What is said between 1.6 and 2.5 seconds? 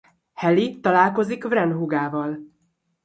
húgával.